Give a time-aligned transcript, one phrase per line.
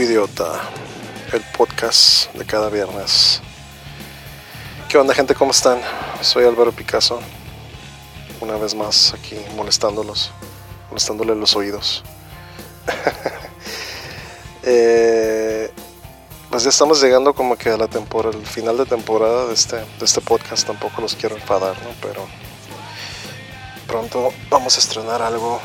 [0.00, 0.60] idiota,
[1.32, 3.40] el podcast de cada viernes.
[4.88, 5.34] ¿Qué onda gente?
[5.34, 5.80] ¿Cómo están?
[6.20, 7.20] Soy Álvaro Picasso,
[8.40, 10.32] una vez más aquí molestándolos,
[10.88, 12.02] molestándole los oídos.
[14.64, 15.70] eh,
[16.50, 19.76] pues ya estamos llegando como que a la temporada, el final de temporada de este,
[19.76, 21.90] de este podcast, tampoco los quiero enfadar, ¿no?
[22.00, 22.26] Pero
[23.86, 25.60] pronto vamos a estrenar algo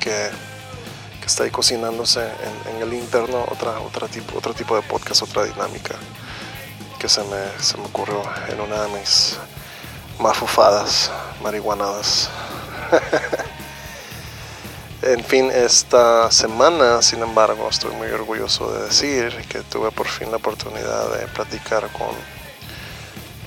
[0.00, 0.30] que,
[1.26, 5.44] está ahí cocinándose en, en, el interno, otra, otra tipo, otro tipo de podcast, otra
[5.44, 5.96] dinámica
[7.00, 9.36] que se me, se me ocurrió en una de mis
[10.20, 11.10] mafufadas,
[11.42, 12.30] marihuanadas.
[15.02, 20.30] en fin, esta semana, sin embargo, estoy muy orgulloso de decir que tuve por fin
[20.30, 22.14] la oportunidad de platicar con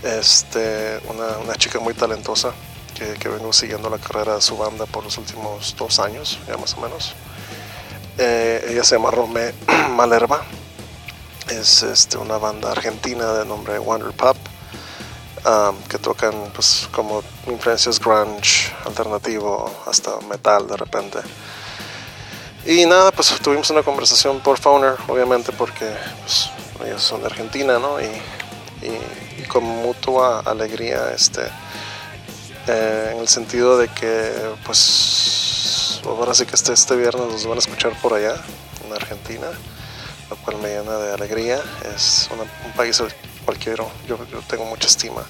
[0.04, 2.54] este, una, una chica muy talentosa
[2.94, 6.58] que, que, vengo siguiendo la carrera de su banda por los últimos dos años, ya
[6.58, 7.16] más o menos.
[8.22, 9.54] Eh, ella se llama Romé
[9.96, 10.42] Malerva,
[11.48, 14.36] es este, una banda argentina de nombre Wonder Pop.
[15.46, 21.20] Um, que tocan pues como influencias grunge, alternativo, hasta metal de repente.
[22.66, 26.50] Y nada, pues tuvimos una conversación por Fowner, obviamente porque pues,
[26.86, 28.02] ellos son de Argentina, ¿no?
[28.02, 28.22] Y,
[28.82, 31.44] y con mutua alegría, este,
[32.72, 34.32] eh, en el sentido de que
[34.64, 38.36] pues ahora sí que este, este viernes nos van a escuchar por allá,
[38.86, 39.48] en Argentina,
[40.30, 41.60] lo cual me llena de alegría.
[41.96, 43.12] Es una, un país al
[43.44, 45.24] cual quiero, yo, yo, tengo mucha estima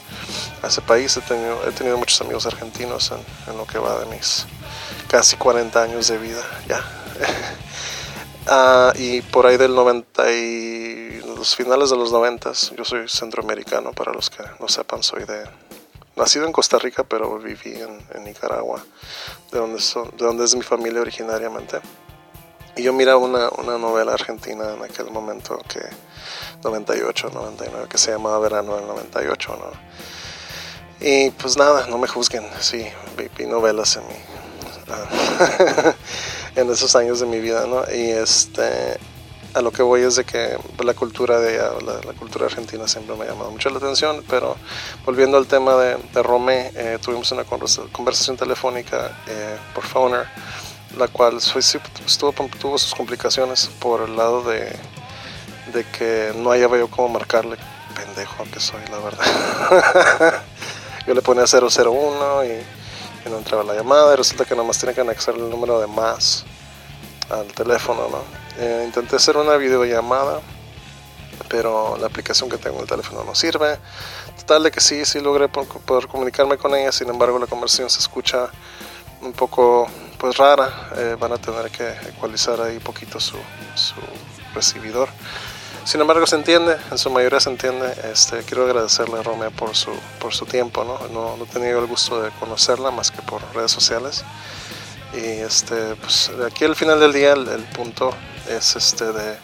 [0.62, 1.16] a ese país.
[1.16, 3.14] He tenido, he tenido muchos amigos argentinos
[3.48, 4.46] en, lo que va de mis
[5.08, 6.84] casi 40 años de vida, ya.
[8.48, 13.94] uh, y por ahí del 90 y los finales de los 90, yo soy centroamericano,
[13.94, 15.46] para los que no sepan, soy de
[16.20, 18.84] nacido en Costa Rica, pero viví en, en Nicaragua,
[19.52, 21.80] de donde, son, de donde es mi familia originariamente.
[22.76, 25.82] Y yo miraba una, una, novela argentina en aquel momento, que
[26.64, 29.72] 98, 99, que se llamaba Verano del 98, ¿no?
[31.06, 32.86] Y pues nada, no me juzguen, sí,
[33.38, 34.14] vi, novelas en mi...
[36.56, 37.84] En esos años de mi vida, ¿no?
[37.94, 38.98] Y este,
[39.54, 43.16] a lo que voy es de que la cultura de la, la, cultura argentina siempre
[43.16, 44.56] me ha llamado mucho la atención, pero
[45.06, 50.28] volviendo al tema de, de Romé, eh, tuvimos una conversación telefónica eh, por Phoner,
[50.98, 51.40] la cual
[52.60, 54.76] tuvo sus complicaciones por el lado de,
[55.98, 57.58] que no hallaba yo cómo marcarle,
[57.96, 60.44] pendejo que soy, la verdad.
[61.08, 62.80] yo le ponía 001 y
[63.26, 65.80] y no entraba la llamada y resulta que nada más tiene que anexar el número
[65.80, 66.46] de más
[67.30, 68.24] al teléfono, ¿no?
[68.58, 70.42] Eh, intenté hacer una videollamada,
[71.48, 73.78] pero la aplicación que tengo en el teléfono no sirve.
[74.38, 78.00] Total de que sí, sí logré poder comunicarme con ella, sin embargo la conversación se
[78.00, 78.50] escucha
[79.22, 83.38] un poco pues rara, eh, van a tener que ecualizar ahí poquito su,
[83.76, 83.96] su
[84.54, 85.10] recibidor.
[85.90, 87.92] Sin embargo, se entiende, en su mayoría se entiende.
[88.12, 90.84] Este, quiero agradecerle a Romea por su, por su tiempo.
[90.84, 91.00] ¿no?
[91.12, 94.24] No, no he tenido el gusto de conocerla más que por redes sociales.
[95.14, 98.12] Y este, pues, aquí al final del día el, punto
[98.48, 99.38] es este, de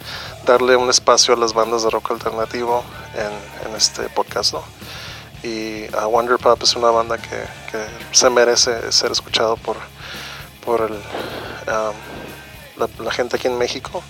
[0.46, 2.84] darle un espacio a las bandas de rock alternativo
[3.16, 4.54] en, este podcast.
[4.54, 4.64] ¿no?
[5.44, 7.44] Y uh, Wonder Pop es una banda que,
[8.12, 9.76] se merece ser escuchado por,
[10.64, 10.98] por el,
[12.78, 14.02] la, gente aquí en México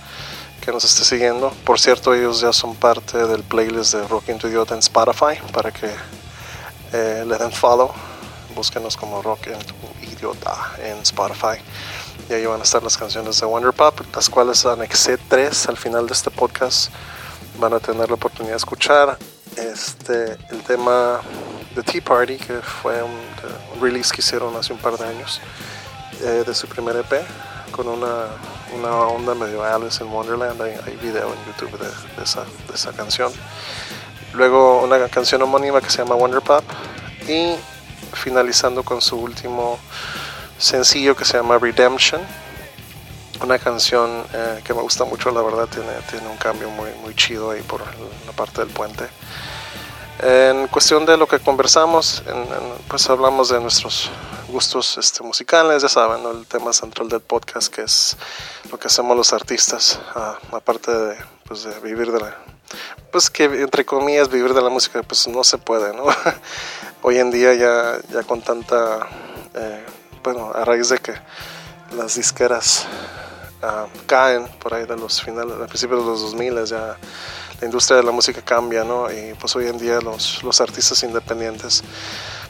[0.62, 1.50] que nos esté siguiendo.
[1.63, 5.40] Por cierto, ellos ya son parte del playlist de Rock en tu Idiota en Spotify
[5.51, 5.90] para que
[6.94, 7.92] eh, le den follow.
[8.56, 11.62] Búsquenos como Rock en tu Idiota en Spotify.
[12.30, 15.78] Y ahí van a estar las canciones de Wonder Pop, las cuales anexé tres al
[15.78, 16.92] final de este podcast.
[17.60, 19.18] Van a tener la oportunidad de escuchar
[19.57, 21.22] este, el tema
[21.75, 23.12] de Tea Party, que fue un,
[23.75, 25.42] un release que hicieron hace un par de años
[26.22, 27.22] eh, de su primer EP,
[27.72, 28.28] con una
[28.75, 32.74] una onda medio Alice in Wonderland, hay, hay video en YouTube de, de, esa, de,
[32.74, 33.31] esa, canción.
[34.34, 36.63] Luego una canción homónima que se llama Wonder Pop
[37.28, 37.56] y
[38.15, 39.77] finalizando con su último
[40.57, 42.21] sencillo que se llama Redemption,
[43.41, 47.13] una canción eh, que me gusta mucho, la verdad tiene, tiene un cambio muy, muy
[47.15, 49.07] chido ahí por la parte del puente.
[50.19, 52.23] En cuestión de lo que conversamos,
[52.88, 54.09] pues hablamos de nuestros
[54.47, 58.15] gustos este, musicales, ya saben, el tema central del podcast que es
[58.71, 62.44] lo que hacemos los artistas, uh, aparte de, pues, de, vivir de la...
[63.12, 66.06] Pues que entre comillas vivir de la música pues no se puede, ¿no?
[67.01, 69.07] Hoy en día ya, ya con tanta...
[69.53, 69.85] Eh,
[70.23, 71.13] bueno, a raíz de que
[71.95, 72.88] las disqueras
[73.62, 76.97] uh, caen por ahí de los finales, a principios de los 2000 ya
[77.62, 79.09] la industria de la música cambia, ¿no?
[79.12, 81.83] Y pues hoy en día los, los artistas independientes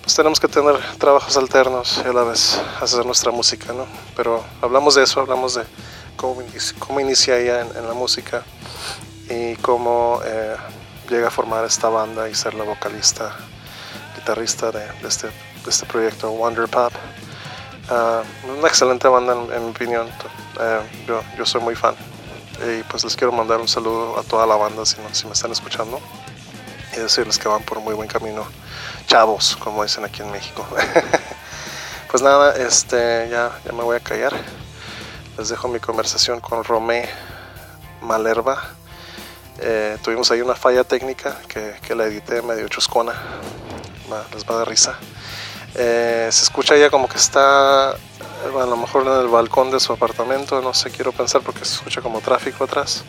[0.06, 3.88] pues tenemos que tener trabajos alternos y a la vez hacer nuestra música, ¿no?
[4.15, 5.63] Pero hablamos de eso, hablamos de
[6.15, 8.44] cómo, inicia ella en, la música
[9.30, 10.56] y cómo eh,
[11.10, 13.36] llega a formar esta banda y ser la vocalista,
[14.16, 15.30] guitarrista de, este,
[15.68, 16.94] este, proyecto Wonder Pop.
[17.89, 18.24] Ah,
[18.57, 20.07] una excelente banda en, mi opinión,
[20.60, 21.95] eh, yo, yo, soy muy fan
[22.68, 25.51] y pues les quiero mandar un saludo a toda la banda si, si me están
[25.51, 26.00] escuchando
[26.95, 28.45] y decirles que van por muy buen camino,
[29.07, 30.66] chavos, como dicen aquí en México.
[32.12, 34.33] pues nada, este, ya, ya me voy a callar.
[35.38, 37.10] Les dejo mi conversación con Romé
[38.01, 38.63] Malerva.
[39.60, 43.13] Eh, tuvimos ahí una falla técnica que, que la edité medio chuscona.
[44.34, 44.98] les va dar risa.
[45.75, 49.92] Eh, se escucha ya como que está a lo mejor en el balcón de su
[49.92, 53.04] apartamento, no sé, quiero pensar porque se escucha como tráfico atrás.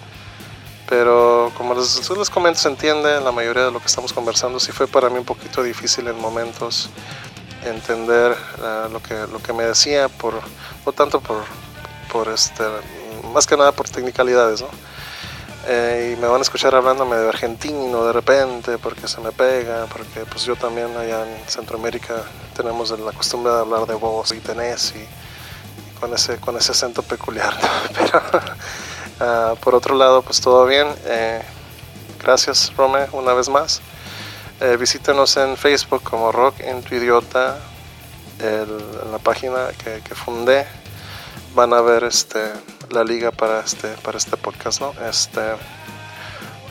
[0.88, 4.60] Pero como les, les comento, se entiende la mayoría de lo que estamos conversando.
[4.60, 6.90] Sí fue para mí un poquito difícil en momentos
[7.64, 10.34] entender eh, lo, que, lo que me decía, por,
[10.84, 11.42] no tanto por,
[12.12, 12.62] por este,
[13.32, 14.68] más que nada por technicalidades, ¿no?
[15.68, 19.86] Eh, y me van a escuchar hablándome de argentino de repente porque se me pega,
[19.86, 22.22] porque pues yo también allá en Centroamérica
[22.56, 25.04] tenemos la costumbre de hablar de vos y tenés y,
[25.98, 27.52] con, ese, con ese acento peculiar.
[27.94, 28.22] Pero
[29.18, 30.86] ah, por otro lado, pues todo bien.
[31.04, 31.42] Eh,
[32.22, 33.80] gracias, Rome, una vez más.
[34.60, 37.58] Eh, visítenos en Facebook como Rock en tu Idiota,
[38.38, 40.66] en la página que, que fundé
[41.54, 42.52] van a ver este
[42.90, 45.40] la liga para este para este podcast no este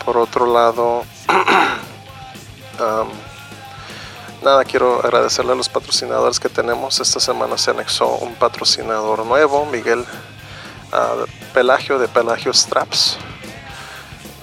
[0.04, 1.04] por otro lado
[4.44, 7.00] nada quiero agradecerle a los patrocinadores que tenemos.
[7.00, 13.18] Esta semana se anexó un patrocinador nuevo Miguel uh, Pelagio de Pelagio Straps.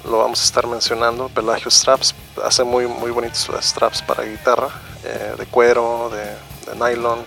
[0.05, 2.15] Lo vamos a estar mencionando Pelagio Straps.
[2.45, 4.71] Hace muy muy bonitos straps para guitarra
[5.05, 7.25] eh, de cuero de nylon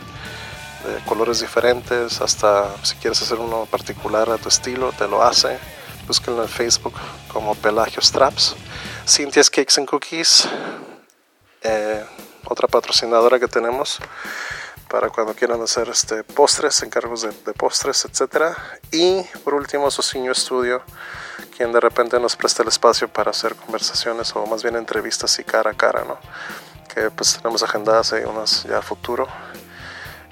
[0.85, 5.57] de colores diferentes, hasta si quieres hacer uno particular a tu estilo, te lo hace.
[6.07, 6.93] Búsquenlo en Facebook
[7.31, 8.55] como Pelagio Straps.
[9.07, 10.47] Cynthia's Cakes and Cookies,
[11.61, 12.05] eh,
[12.45, 13.99] otra patrocinadora que tenemos
[14.89, 18.55] para cuando quieran hacer este postres, encargos de, postres, etc.
[18.91, 20.83] Y por último, Sociño Studio,
[21.57, 25.43] quien de repente nos presta el espacio para hacer conversaciones o más bien entrevistas y
[25.43, 26.17] cara a cara, ¿no?
[26.93, 29.27] Que pues tenemos agendadas ahí unas ya a futuro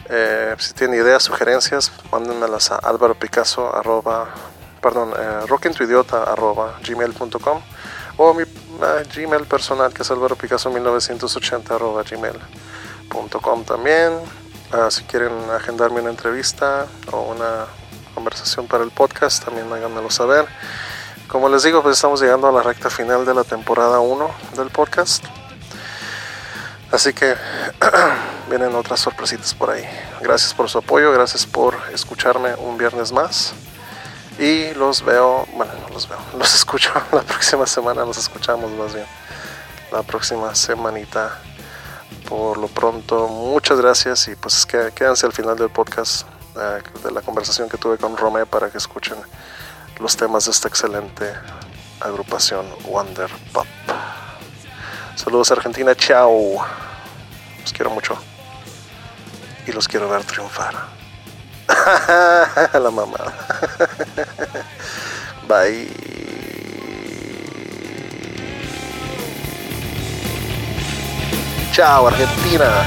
[0.09, 4.29] eh, si tienen ideas, sugerencias, mándenmelas a álvaro picasso arroba,
[4.81, 5.45] perdón, eh,
[6.27, 7.61] arroba gmail.com
[8.17, 8.43] o mi
[9.15, 14.19] gmail personal que es álvaro picasso 1980 arroba gmail.com también.
[14.71, 17.67] Ah, si quieren agendarme una entrevista o una
[18.15, 20.47] conversación para el podcast, también háganmelo saber.
[21.27, 24.69] Como les digo, pues estamos llegando a la recta final de la temporada 1 del
[24.69, 25.25] podcast.
[26.93, 27.35] Así que
[28.49, 29.83] vienen otras sorpresitas por ahí.
[30.21, 33.55] Gracias por su apoyo, gracias por escucharme un viernes más.
[34.37, 39.07] Y los veo, bueno, los veo, los escucho la próxima semana, los escuchamos más bien.
[39.91, 41.39] La próxima semanita.
[42.29, 47.11] Por lo pronto, muchas gracias y pues que, quédense al final del podcast eh, de
[47.11, 49.17] la conversación que tuve con Romé para que escuchen
[49.99, 51.33] los temas de esta excelente
[51.99, 53.65] agrupación Wonder Pop.
[55.15, 56.65] Saludos Argentina, chao.
[57.61, 58.17] Los quiero mucho.
[59.65, 60.73] Y los quiero ver triunfar.
[62.73, 63.17] La mamá.
[65.47, 65.87] Bye.
[71.71, 72.85] Chao, Argentina.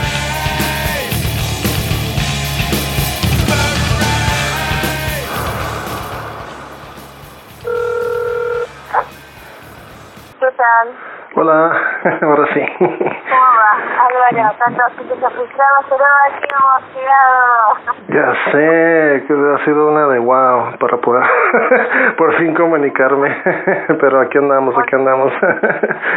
[11.38, 11.70] Hola,
[12.22, 12.66] ahora sí.
[12.78, 14.56] ¿Cómo va, Álvaro?
[14.58, 17.76] Tanto que se frustraba, pero aquí hemos llegado.
[18.08, 21.24] Ya sé, que ha sido una de wow para poder
[22.16, 23.36] por fin comunicarme.
[24.00, 25.30] Pero aquí andamos, aquí andamos.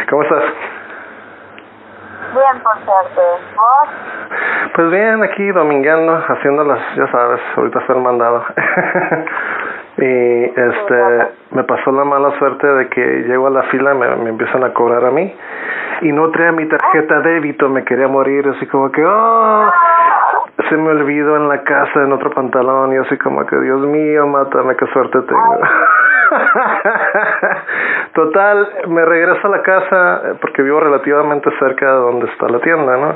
[0.08, 0.44] ¿Cómo estás?
[2.32, 3.20] Bien, por suerte.
[3.56, 3.88] ¿Vos?
[4.74, 8.42] Pues bien, aquí domingueando, haciéndolas, ya sabes, ahorita está el mandado.
[9.98, 14.30] Y este, me pasó la mala suerte de que llego a la fila, me, me
[14.30, 15.34] empiezan a cobrar a mí
[16.02, 19.70] y no traía mi tarjeta débito, me quería morir, así como que, oh,
[20.68, 24.26] se me olvidó en la casa, en otro pantalón, y así como que, Dios mío,
[24.26, 25.60] mátame, qué suerte tengo.
[28.14, 32.96] Total, me regreso a la casa porque vivo relativamente cerca de donde está la tienda,
[32.96, 33.14] ¿no?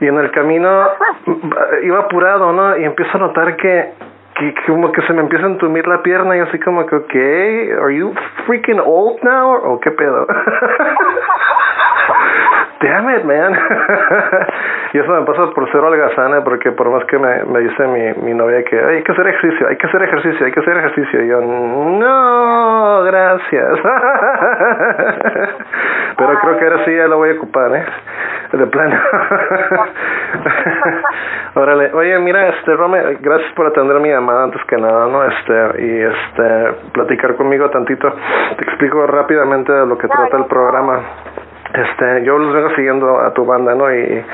[0.00, 0.88] Y en el camino
[1.82, 2.76] iba apurado, ¿no?
[2.76, 3.92] Y empiezo a notar que,
[4.50, 7.14] que como que se me empieza a entumir la pierna y así como que, ok,
[7.82, 8.12] are you
[8.46, 9.54] freaking old now?
[9.54, 10.26] ¿O qué pedo?
[12.82, 13.54] damn it, man.
[14.92, 18.12] y eso me pasa por ser holgazana, porque por más que me, me dice mi,
[18.24, 21.24] mi novia que hay que hacer ejercicio, hay que hacer ejercicio, hay que hacer ejercicio,
[21.24, 23.72] y yo, no, gracias.
[26.16, 27.84] Pero creo que ahora sí ya lo voy a ocupar, ¿eh?
[28.52, 28.94] De plano.
[31.54, 35.24] Órale, oye, mira, este, Rome, gracias por atender mi llamada antes que nada, ¿no?
[35.24, 38.12] Este, y este, platicar conmigo tantito.
[38.58, 41.00] Te explico rápidamente de lo que trata el programa.
[41.74, 43.92] Este, yo los vengo siguiendo a tu banda, ¿no?
[43.92, 44.24] Y,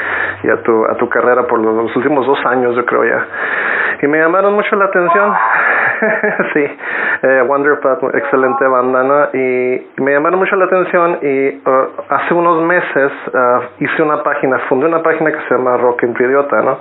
[0.42, 3.26] y a tu a tu carrera por los últimos dos años, yo creo ya.
[4.00, 5.35] Y me llamaron mucho la atención.
[6.54, 6.64] sí,
[7.23, 9.28] eh, Wonder Pop, excelente banda, ¿no?
[9.33, 14.59] Y me llamaron mucho la atención y uh, hace unos meses uh, hice una página,
[14.68, 16.78] fundé una página que se llama Rock en tu idiota, ¿no?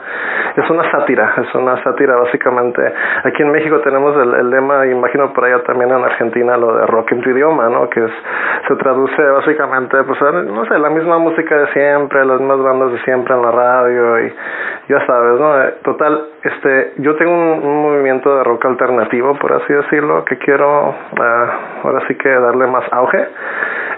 [0.55, 2.93] Es una sátira, es una sátira básicamente.
[3.23, 6.85] Aquí en México tenemos el, el lema, imagino por allá también en Argentina, lo de
[6.85, 7.89] rock en tu idioma, ¿no?
[7.89, 8.11] Que es,
[8.67, 12.99] se traduce básicamente, pues, no sé, la misma música de siempre, las mismas bandas de
[13.03, 14.33] siempre en la radio y
[14.89, 15.61] ya sabes, ¿no?
[15.61, 20.37] Eh, total, este, yo tengo un, un movimiento de rock alternativo, por así decirlo, que
[20.37, 23.27] quiero uh, ahora sí que darle más auge.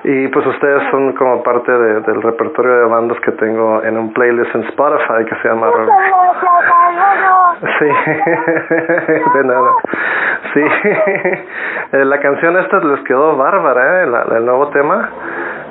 [0.04, 4.14] Y pues ustedes son como parte de, del repertorio de bandas que tengo en un
[4.14, 5.68] playlist en Spotify que se llama...
[7.80, 7.86] Sí,
[9.34, 9.72] de nada.
[10.54, 10.64] Sí,
[11.98, 14.08] la canción esta les quedó bárbara, ¿eh?
[14.08, 15.10] La, el nuevo tema.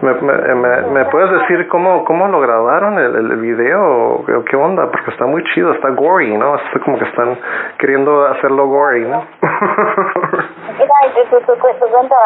[0.02, 4.56] ¿Me, me, me, ¿Me, puedes decir cómo, cómo lo grabaron el, el video o qué
[4.56, 4.90] onda?
[4.90, 6.54] Porque está muy chido, está gory, ¿no?
[6.56, 7.36] Está como que están
[7.78, 9.24] queriendo hacerlo gory, ¿no?
[11.00, 12.16] Mira, te, te, te, te cuento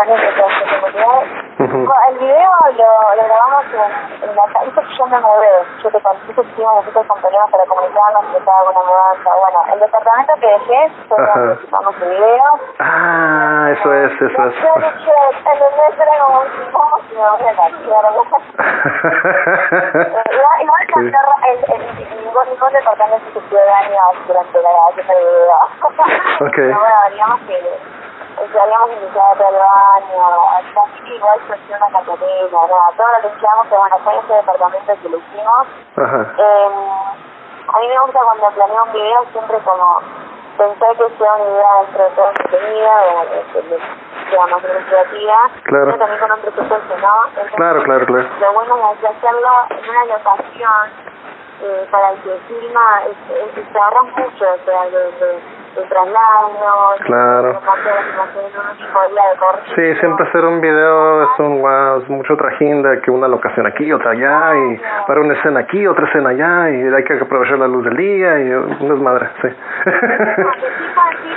[2.09, 5.55] El video lo, lo grabamos en, en la casa yo me mudé.
[5.83, 9.31] Yo te conté que hicimos problemas para comunicarnos, que estaba una mudanza.
[9.35, 11.59] Bueno, el departamento que dejé fue donde
[12.01, 12.51] el video.
[12.79, 14.55] Ah, eso es, eso es.
[14.63, 15.13] Yo dije,
[15.45, 17.53] el mes era como, ¿cómo se me voy a
[20.33, 21.83] Igual, igual el, el,
[22.25, 25.59] ningún, departamento se puede dañar durante la grabación del video.
[26.41, 26.53] Ok.
[26.57, 28.02] Pero bueno, digamos que
[28.61, 30.25] habíamos iniciado todo el año,
[30.83, 34.35] así que igual surgió una catarina, nada, todo lo que hicimos que bueno, fue ese
[34.35, 35.67] departamento que lo hicimos.
[35.97, 36.35] Ajá.
[36.39, 36.69] Eh,
[37.75, 40.01] a mí me gusta cuando planeo un video siempre como
[40.59, 42.91] pensar que sea una idea dentro de todo el contenido,
[43.53, 45.85] que sea más creativa, Claro.
[45.87, 47.27] pero también con un presupuesto, ¿no?
[47.29, 48.29] Entonces, Claro, claro, claro.
[48.41, 51.13] Lo bueno es hacerlo en una locación
[51.63, 53.03] eh, para el que filma,
[53.73, 55.41] se ahorra mucho, o sea, de, de
[55.77, 56.51] el traslado,
[57.05, 57.61] Claro.
[59.75, 63.67] Sí, siempre hacer un video es un wow, es mucho trajín de que una locación
[63.67, 67.59] aquí, otra allá, y para una escena aquí, otra escena allá, y hay que aprovechar
[67.59, 68.45] la luz del día, y
[68.85, 69.49] no es madre, sí.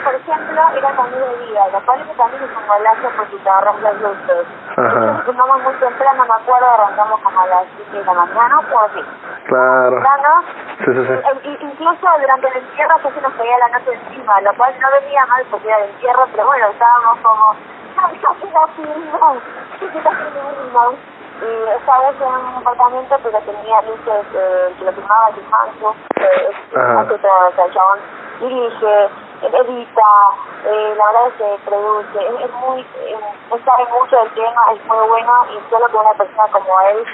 [0.04, 3.50] por ejemplo, era con luz del día, lo cual también es un golazo porque te
[3.50, 4.46] ahorras las luces.
[4.78, 5.22] Ajá.
[5.26, 9.02] Fuimos muy temprano, me acuerdo, arrancamos como a las 7 de la mañana, o así.
[9.48, 9.96] Claro.
[9.96, 10.44] Temprano,
[10.86, 11.14] Sí, sí, sí.
[11.50, 14.88] e- incluso durante el entierro ya se nos caía la noche encima, lo cual no
[15.02, 17.56] venía mal porque era el entierro, pero bueno, estábamos como.
[17.96, 19.44] ¡Casi la filmamos!
[21.42, 25.96] Y esta vez en un apartamento pero tenía luces eh, que lo filmaba el Manso,
[26.16, 28.00] eh, hace todo, o sea, el chabón
[28.40, 29.10] dirige,
[29.42, 30.12] edita,
[30.66, 33.18] eh, la verdad es que produce, es, es muy, eh,
[33.54, 37.06] él sabe mucho del tema, es muy bueno y solo con una persona como él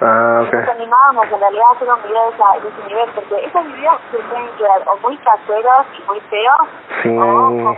[0.00, 0.54] Ah, ok.
[0.54, 3.66] nos animábamos en realidad a hacer un video de, esa, de ese nivel, porque esos
[3.66, 6.68] videos se pueden quedar o muy caseros y muy feos,
[7.02, 7.74] Sí, o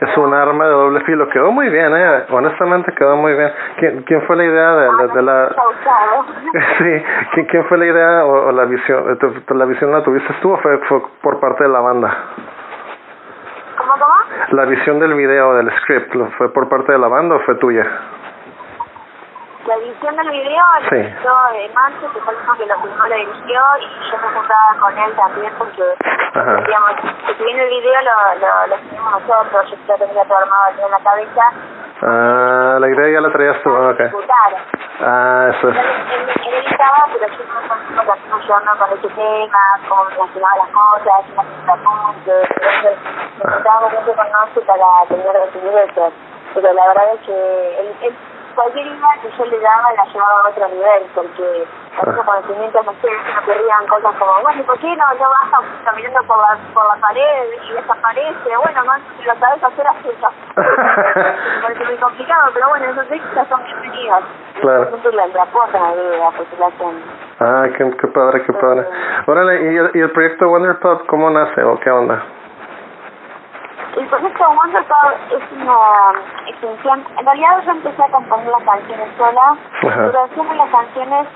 [0.00, 1.28] es un arma de doble filo.
[1.28, 2.24] Quedó muy bien, eh.
[2.30, 3.52] Honestamente quedó muy bien.
[3.78, 5.48] ¿Quién, quién fue la idea de, de, de la...
[6.78, 7.04] Sí,
[7.34, 9.16] ¿quién, quién fue la idea o, o la visión?
[9.18, 12.29] ¿Tu- tu- ¿La visión la tuviste tú o fue, fue por parte de la banda?
[13.76, 14.14] ¿Cómo, cómo?
[14.50, 17.84] ¿La visión del video, del script, fue por parte de la banda o fue tuya?
[19.66, 20.96] La edición del video la Sí.
[20.96, 24.28] hizo de Manso, que fue el mismo que lo filmó, lo dirigió, y yo me
[24.34, 25.82] juntaba con él también porque,
[26.34, 26.56] Ajá.
[26.66, 26.90] digamos,
[27.38, 30.80] si bien el video lo, lo, lo hicimos nosotros, yo ya tenía todo armado aquí
[30.82, 31.42] en la cabeza,
[32.02, 34.00] Ah, la idea ya la traías tú, para ok.
[35.02, 35.76] Ah, eso es.
[35.76, 36.39] Él,
[36.80, 37.26] editaba, pero
[38.04, 39.58] que hacemos yo no con ese tema,
[39.88, 40.04] cómo
[40.56, 42.98] las cosas, una apuntes, entonces
[43.44, 46.12] nos juntábamos mucho con para tener recibir eso.
[46.54, 48.16] Pero la verdad es que él,
[48.60, 51.66] cualquier idea que yo le daba la llevaba a otro nivel, porque
[51.98, 55.04] con esos conocimientos no sé, se me ocurrían cosas como, bueno, ¿y por qué no,
[55.14, 58.56] no vas cam- caminando por la, por la pared y desaparece?
[58.62, 60.28] Bueno, no, si lo sabes hacer, hacelo.
[60.56, 64.22] Me parece muy complicado, pero bueno, esos extras son bienvenidos.
[64.60, 64.90] Claro.
[65.02, 67.02] Le le aportan a la postulación.
[67.40, 68.86] Ah, qué, qué padre, qué padre.
[69.26, 72.22] Órale, ¿y el, y el proyecto Wonder Pop cómo nace o qué onda?
[73.96, 75.76] El proyecto Wonder Pop es una
[76.46, 77.04] extensión.
[77.18, 79.56] En realidad yo empecé a componer las canciones sola.
[79.80, 81.26] Pero haciendo las canciones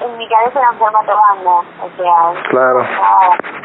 [0.00, 2.42] en mi cabeza era un formato banda, o sea...
[2.50, 2.84] Claro,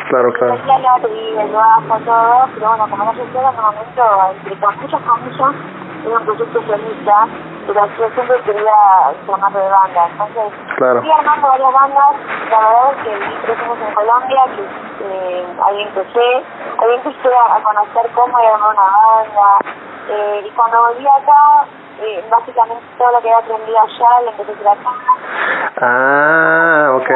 [0.09, 0.53] claro, claro.
[0.53, 0.95] Hacía la
[1.41, 4.03] el bajo, todo, pero bueno, como no se en un momento,
[4.35, 5.76] entre con muchas comillas, era
[6.15, 7.27] un proyecto solista,
[7.67, 8.73] pero yo siempre quería
[9.09, 11.01] el formato de banda, entonces claro.
[11.01, 12.15] fui armando varias bandas,
[12.49, 14.63] la verdad es que años en Colombia, que
[15.05, 16.43] eh, ahí empecé,
[16.79, 19.59] ahí empecé a, conocer cómo era una banda,
[20.09, 21.65] eh, y cuando volví acá,
[22.01, 24.89] eh, básicamente todo lo que había aprendido allá lo empecé a acá.
[25.79, 27.09] Ah, ok.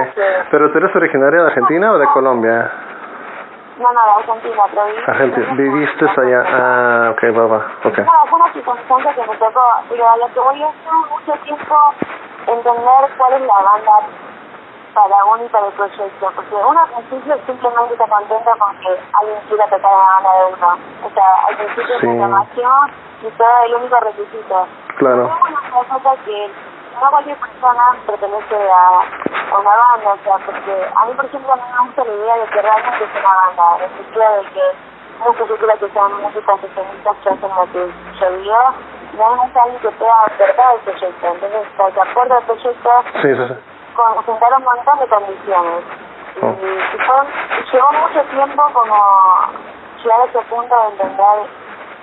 [0.52, 2.72] ¿Pero tú eres originaria de Argentina o de Colombia?
[3.82, 5.02] No, no, de Argentina, pero viví...
[5.08, 6.44] Argentina, viviste allá.
[6.48, 7.98] Ah, ok, va, va, ok.
[7.98, 10.70] No, fue una circunstancia que me tocó, pero a lo que voy es
[11.10, 11.76] mucho tiempo
[12.46, 13.94] entender cuál es la banda
[14.94, 18.90] para uno y para el proyecto, porque uno al principio simplemente está contento con que
[19.20, 20.68] alguien quiera tocar la banda de uno.
[21.06, 22.92] O sea, al principio es la llamación
[23.24, 24.68] y todo el único requisito.
[24.98, 25.24] Claro.
[25.24, 26.52] Pero una cosa que
[27.02, 31.56] no cualquier persona pertenece a, una banda, o sea, porque a mí, por ejemplo, a
[31.56, 34.50] mí me gusta la idea de que realmente es una banda, en el sentido de
[34.52, 34.66] que
[35.22, 38.64] se cultura que sean músicos profesionistas que hacen lo que yo digo,
[39.12, 42.34] y a mí me gusta alguien que pueda verdad el proyecto, entonces, para que aporte
[42.34, 42.90] al proyecto,
[43.22, 43.56] sí, sí, sí.
[43.96, 45.84] Con, un montón de condiciones.
[46.38, 46.56] Y, oh.
[46.62, 48.96] y llevó mucho tiempo como
[50.02, 51.50] llegar a ese punto de entender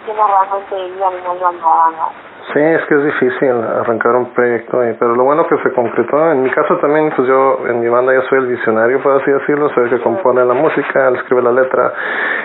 [0.04, 2.27] quiénes realmente vivían y no iban a la banda.
[2.52, 6.42] Sí, es que es difícil arrancar un proyecto, pero lo bueno que se concretó, en
[6.42, 9.68] mi caso también, pues yo en mi banda yo soy el visionario, por así decirlo,
[9.74, 11.92] soy el que compone la música, le escribe la letra,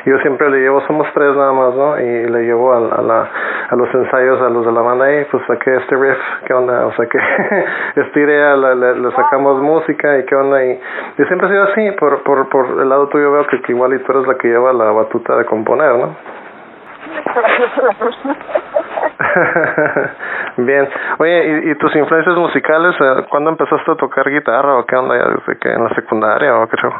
[0.05, 1.97] yo siempre le llevo, somos tres nada más, ¿no?
[2.01, 3.29] Y le llevo a, la,
[3.69, 6.85] a los ensayos a los de la banda, y pues saqué este riff, ¿qué onda?
[6.85, 7.19] O sea que
[8.01, 10.81] estire, a la, le, sacamos música y qué onda, y,
[11.17, 13.93] y siempre ha sido así, por, por, por el lado tuyo veo que, que igual
[13.93, 16.13] y tú eres la que lleva la batuta de componer, ¿no?
[20.57, 20.89] Bien.
[21.19, 22.95] Oye, ¿y, ¿y, tus influencias musicales?
[22.99, 25.15] Eh, ¿Cuándo empezaste a tocar guitarra o qué onda?
[25.15, 26.91] ¿Desde que en la secundaria o qué show?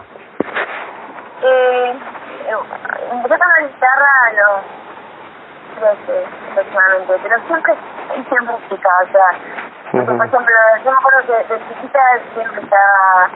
[1.43, 1.93] Eh,
[3.11, 4.61] empecé a tocar guitarra a los
[6.05, 7.73] 13 aproximadamente, pero siempre
[8.17, 11.99] hice música, o sea, por ejemplo, yo me acuerdo que de chiquita
[12.33, 13.29] siempre estaba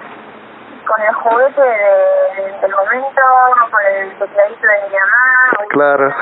[0.88, 3.22] con el juguete de, del momento,
[3.70, 5.68] con el tecladito de mi mamá.
[5.70, 6.16] Claro.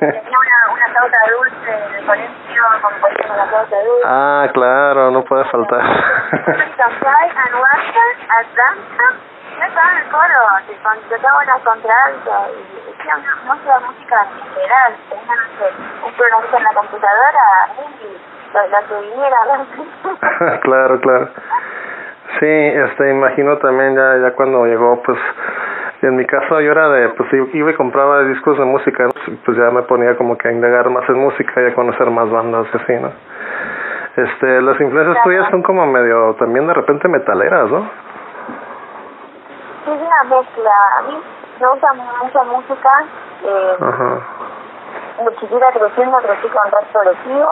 [0.00, 0.51] Tenía una
[0.92, 4.04] flauta dulce en el colegio, con la flauta dulce.
[4.04, 5.82] Ah, claro, no puede faltar.
[9.58, 10.40] yo estaba en el coro,
[11.08, 15.66] tocaba las contraltos y hacía una, mucha música general, tenía, no sé,
[16.06, 17.44] un programa en la computadora
[17.78, 18.18] y
[18.52, 19.38] la, viniera.
[20.62, 21.28] claro, claro.
[22.40, 25.18] Sí, este, imagino también ya, ya cuando llegó, pues,
[26.06, 29.08] en mi caso yo era de, pues iba y compraba discos de música,
[29.44, 32.30] pues ya me ponía como que a indagar más en música y a conocer más
[32.30, 33.12] bandas y así, ¿no?
[34.16, 37.80] Este, las influencias tuyas son como medio, también de repente metaleras, ¿no?
[39.84, 40.70] Sí, es una mezcla.
[40.98, 41.18] A mí
[41.60, 43.04] me gusta mucha música.
[43.44, 44.42] Eh, Ajá
[45.40, 47.50] chiquita creciendo crecí con rock progresivo,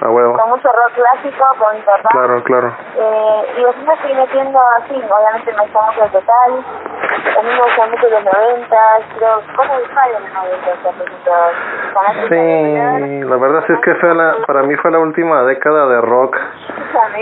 [0.36, 2.08] con mucho rock clásico, con mi papá.
[2.10, 2.72] Claro, claro.
[2.96, 6.64] Eh, y después me fui metiendo así, obviamente me gusta mucho el total,
[7.38, 10.58] a mí me gusta mucho los noventas, pero ¿cómo disparo en los noventas?
[12.28, 16.00] Sí, la verdad sí es que fue la, para mí fue la última década de
[16.00, 16.36] rock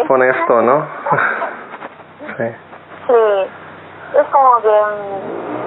[0.07, 0.87] con esto, ¿no?
[2.37, 2.57] sí.
[3.07, 3.51] Sí,
[4.19, 5.66] es como que...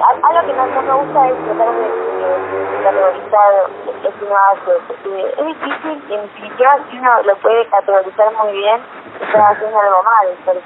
[0.00, 3.70] Algo que no, no, me gusta es tratar de, de categorizar
[4.02, 8.80] es una porque es difícil y en definitiva si uno lo puede categorizar muy bien
[9.20, 10.60] está haciendo algo mal pero...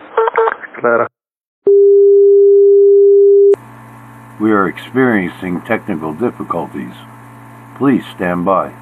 [0.81, 1.07] claro
[4.41, 6.95] We are experiencing technical difficulties.
[7.79, 8.73] Please stand by.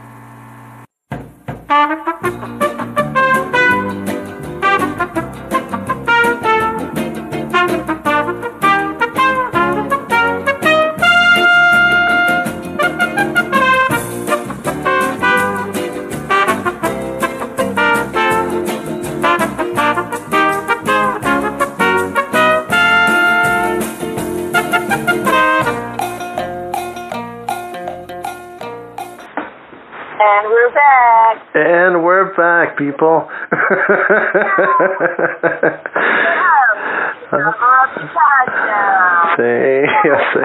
[32.83, 33.29] People.
[39.37, 40.43] sí, ya sé.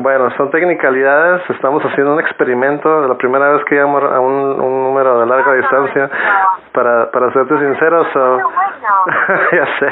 [0.00, 1.48] Bueno, son tecnicalidades.
[1.50, 3.06] Estamos haciendo un experimento.
[3.08, 6.08] La primera vez que llamo a un, un número de larga distancia,
[6.72, 8.38] para, para serte sincero, so...
[9.52, 9.88] ya sé.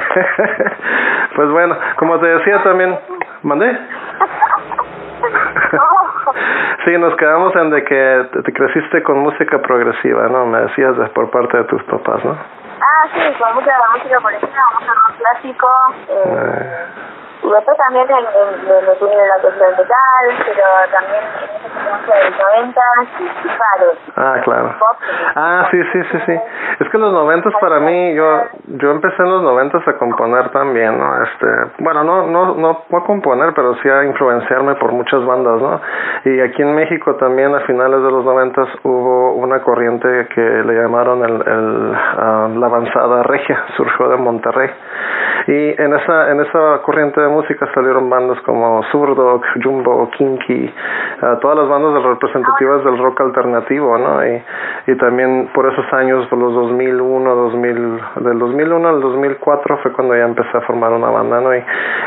[1.35, 2.99] pues bueno, como te decía también,
[3.43, 3.79] mandé.
[6.85, 10.45] Sí, nos quedamos en de que te creciste con música progresiva, ¿no?
[10.47, 12.33] Me decías de, por parte de tus papás, ¿no?
[12.33, 15.69] Ah, sí, con mucha música por ejemplo, mucho rock clásico.
[16.09, 16.87] Eh,
[17.45, 21.25] Después también en, en, metí en la cuestión metal, pero también
[21.85, 22.81] en los 90
[23.21, 23.99] y, y pares.
[24.17, 24.75] Ah, claro.
[25.37, 26.41] Ah, sí, sí, sí, sí.
[26.81, 28.43] Es que los noventas para mí, yo
[28.79, 31.23] yo empecé en los noventas a componer también, ¿no?
[31.23, 31.47] Este,
[31.79, 35.81] bueno, no no no a componer, pero sí a influenciarme por muchas bandas, ¿no?
[36.25, 40.75] Y aquí en México también a finales de los noventas hubo una corriente que le
[40.75, 44.71] llamaron el, el ah, la avanzada regia, surgió de Monterrey.
[45.47, 50.73] Y en esa en esa corriente de música salieron bandas como Zurdok, Jumbo, Kinky,
[51.23, 54.25] ah, todas las bandas representativas del rock alternativo, ¿no?
[54.27, 54.43] Y,
[54.87, 60.17] y también por esos años, por los 2001, 2000, del 2001 al 2004 fue cuando
[60.17, 61.55] ya empecé a formar una banda, ¿no?
[61.55, 61.63] Y,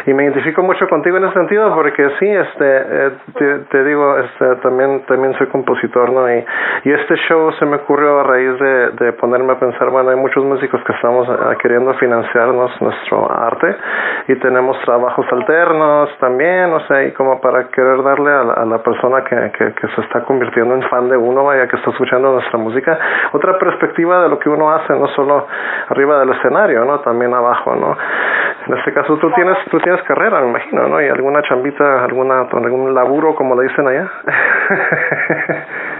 [0.08, 4.18] y me identifico mucho contigo en ese sentido porque sí, este, eh, te, te digo,
[4.18, 6.28] este, también también soy compositor, ¿no?
[6.34, 6.44] Y,
[6.86, 10.16] y este show se me ocurrió a raíz de, de ponerme a pensar, bueno, hay
[10.16, 13.76] muchos músicos que estamos ah, queriendo financiarnos nuestro arte
[14.28, 18.66] y tenemos trabajos alternos también, o sea, y como para querer darle a la, a
[18.66, 21.92] la persona que, que, que se está convirtiendo en fan de uno, vaya, que está
[21.92, 22.98] escuchando nuestra música,
[23.32, 25.48] otra perspectiva de lo que uno hace, no solo
[25.90, 27.00] arriba del escenario, ¿no?
[27.00, 27.98] También abajo, ¿no?
[28.68, 31.02] En este caso tú tienes, tú tienes carrera, me imagino, ¿no?
[31.02, 34.12] Y alguna chambita, alguna, algún laburo, como le dicen allá.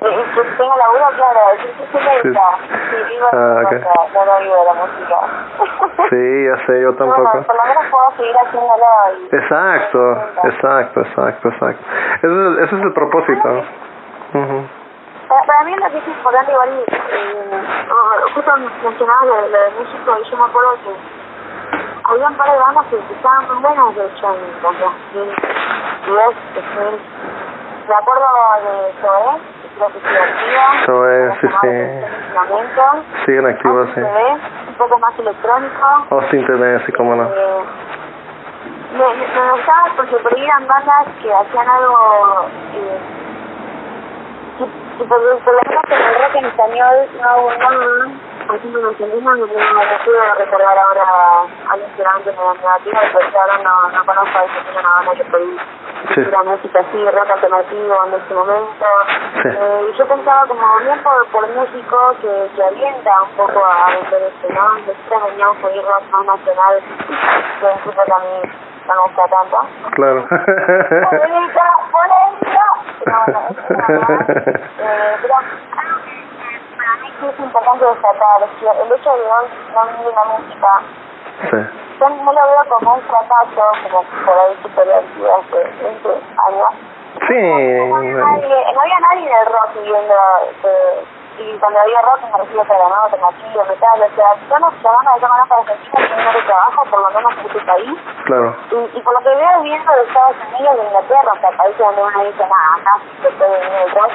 [0.00, 1.98] Y tengo laburo, claro, sí, sí,
[3.08, 5.16] vivo Ah, no no vivo de la música.
[6.10, 7.42] sí, ya sé, yo Bueno, tampoco.
[7.46, 8.86] por lo menos puedo seguir haciéndolo
[9.18, 9.36] y...
[9.36, 10.12] Exacto,
[10.44, 11.84] exacto, exacto, exacto.
[12.22, 13.48] Ese es, ese es el propósito.
[14.34, 14.68] Ujú.
[15.28, 18.52] Para, para mí lo que es importante igual, eh, oh, justo
[18.84, 20.94] mencionabas lo, de- lo de México y yo me acuerdo que
[22.04, 25.34] había un par de bandas que estaban muy buenas de hecho en los 2010,
[26.06, 27.00] 2000.
[27.88, 28.26] Me acuerdo
[28.62, 30.86] de Zoé, que sigue activa.
[30.86, 31.68] Zoé, sí, sí.
[32.34, 32.82] Momento.
[33.24, 34.00] Siguen activos, sí.
[34.00, 36.06] un poco más electrónico.
[36.10, 37.24] Austin TV, sí, cómo no.
[37.24, 37.64] Eh,
[38.92, 42.98] me, me, me gustaba porque por ahí eran bandas que hacían algo eh,
[44.58, 48.80] y, y por, por lo menos en el rock en español no no por ejemplo
[48.80, 53.12] en argentino no, no, no puedo recordar ahora a alguien que realmente me negativa y
[53.12, 55.56] por eso ahora no, no conozco a banda que por ahí
[56.14, 56.20] Sí.
[56.22, 58.86] hiciera música así, rock alternativo en este momento
[59.42, 59.48] Sí.
[59.48, 63.90] eh, y yo pensaba como bien por, por México que, que alienta un poco a
[63.90, 64.68] vender esto, ¿no?
[64.78, 66.80] Nosotros veníamos a ir rock más nacional
[67.60, 68.42] que incluso que a mí
[68.86, 69.58] no me gusta tanto
[69.96, 70.26] Claro.
[71.10, 72.64] polémica, polémica.
[73.06, 74.26] No, no, eso es verdad.
[74.78, 76.27] Eh, que que
[77.20, 79.24] sí es importante destacar es que el hecho de
[79.74, 80.80] no vivir la música,
[81.50, 81.56] sí.
[82.00, 86.08] yo no lo veo como un fracaso, como por ahí se decir hace 20
[86.46, 86.72] años.
[87.26, 87.88] Sí.
[87.88, 90.14] No había nadie, no había nadie en el rock viviendo,
[90.64, 91.04] eh,
[91.38, 95.12] y cuando había rock me refiero a programado, alternativo, metal, o sea, yo no llamando
[95.14, 98.56] de llamar para Argentina que no de trabajo, por lo menos en este país, Claro.
[98.70, 101.78] y, y por lo que veo viendo de Estados Unidos, de Inglaterra, o sea, países
[101.78, 104.12] donde uno dice, nada, acá se puede venir el rock,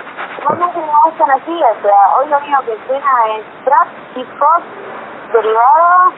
[0.48, 4.64] realmente no están así, o sea, hoy lo único que suena es trap, hip hop,
[5.34, 6.14] derivado,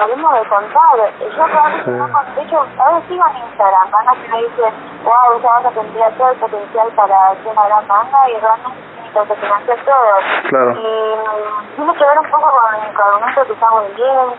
[0.00, 0.96] hablemos de contar.
[1.20, 5.38] Yo realmente no, de hecho, a veces sigo en Instagram, bandas que me dicen, wow,
[5.38, 9.34] esa banda tendría todo el potencial para ser una gran banda, y realmente tiene que
[9.36, 10.14] financiar todo.
[10.48, 10.70] Claro.
[10.72, 14.34] Y tiene que ver un poco con, el momento que estamos viviendo.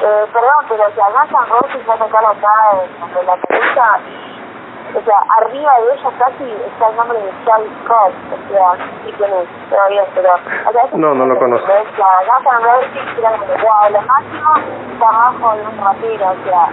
[0.00, 3.34] Eh, perdón, pero o sea, Guns N' Roses va a tocar acá en, en la
[3.34, 8.86] y, o sea, arriba de ella casi está el nombre de Charles Scott, o sea,
[9.04, 10.34] sí quién es, todavía, pero...
[10.34, 11.66] O sea, No, no lo conozco.
[11.66, 14.54] O sea, Guns N' Roses era como, wow, lo máximo
[14.92, 16.68] está abajo de un rapero, o sea,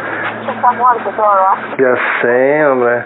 [0.46, 1.76] ya está muerto todo, ¿eh?
[1.78, 3.06] ya sé, hombre.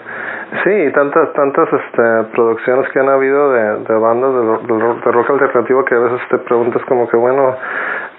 [0.64, 4.40] Sí, tantas tantas este, producciones que han habido de, de bandas de,
[4.74, 7.56] de ro- de rock alternativo que a veces te preguntas como que bueno,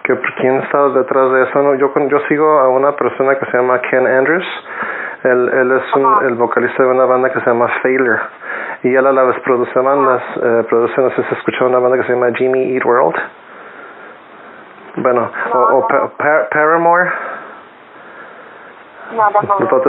[0.04, 1.62] que quién está detrás de eso.
[1.62, 4.46] No, yo con- yo sigo a una persona que se llama Ken Andrews.
[5.26, 8.20] Él, él es un, el vocalista de una banda que se llama Failure.
[8.82, 11.98] Y él a la vez produce bandas, eh, produce, no sé si escuchado una banda
[11.98, 13.16] que se llama Jimmy Eat World.
[14.98, 17.10] Bueno, o, o Pa- Pa- Paramore.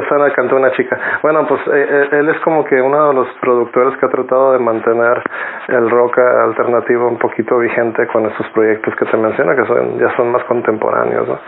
[0.08, 0.98] Suena, cantó una chica.
[1.22, 4.52] Bueno, pues eh, eh, él es como que uno de los productores que ha tratado
[4.52, 5.22] de mantener
[5.68, 10.14] el rock alternativo un poquito vigente con esos proyectos que te menciono, que son ya
[10.16, 11.38] son más contemporáneos, ¿no?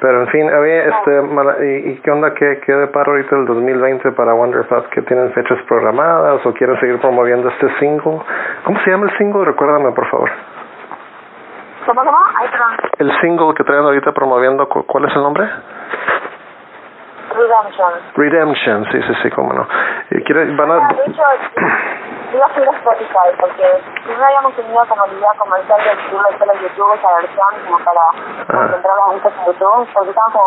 [0.00, 2.34] Pero en fin, oye, este, ¿y, qué onda?
[2.34, 4.88] ¿Qué, qué depara ahorita el 2020 para Wonder Pub?
[4.90, 8.20] ¿Que tienen fechas programadas o quieren seguir promoviendo este single?
[8.64, 9.44] ¿Cómo se llama el single?
[9.44, 10.30] Recuérdame, por favor.
[11.86, 12.18] ¿Cómo, cómo?
[12.36, 12.90] Ahí, perdón.
[12.98, 15.48] El single que traen ahorita promoviendo, ¿cu- ¿cuál es el nombre?
[17.32, 17.92] Redemption.
[18.14, 19.66] Redemption, sí, sí, sí, cómo no.
[20.10, 20.94] ¿Y quiere, van Ah, a...
[20.94, 21.22] de hecho,
[22.32, 23.64] iba a subir a Spotify porque
[24.08, 27.78] no habíamos tenido como la idea comercial de subirlo solo en YouTube esa versión como
[27.84, 28.04] para
[28.48, 30.42] concentrar las vistas en YouTube porque como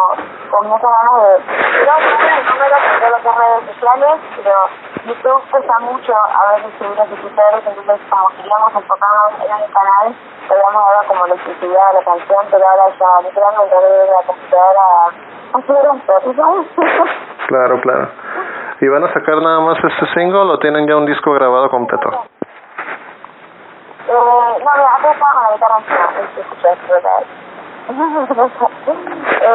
[0.50, 1.44] con muchas ganas de
[1.86, 4.58] pero no las redes sociales pero
[5.06, 10.16] YouTube cuesta mucho a veces subir a suscriptores entonces como queríamos enfocarnos en el canal
[10.50, 14.86] habíamos dado como la exclusividad de la canción pero ahora ya literalmente de la computadora
[17.48, 18.10] Claro, claro.
[18.82, 22.10] ¿Y van a sacar nada más este single o tienen ya un disco grabado completo?
[24.08, 25.80] No, mira, acá está con la guitarra
[27.88, 29.52] eh,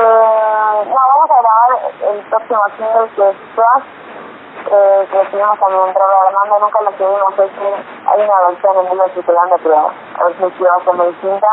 [0.86, 1.70] no, vamos a grabar
[2.14, 3.86] el próximo single que es Trust,
[4.66, 7.68] eh, estuvimos también programando, nunca lo subimos, es que
[8.06, 11.46] hay una versión en vivo circulando, pero a ver si va a ser muy distinta.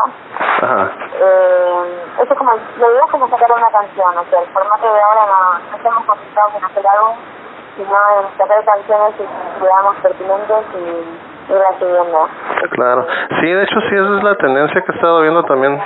[0.62, 0.90] Ajá.
[1.14, 4.92] Eh, eso es como, la idea es como sacar una canción, o sea, el formato
[4.92, 7.16] de ahora no, no estamos concentrados en hacer álbum,
[7.76, 12.28] sino en sacar canciones que consideramos pertinentes y irlas subiendo.
[12.72, 13.06] Claro.
[13.40, 15.80] Sí, de hecho sí, esa es la tendencia que he estado viendo también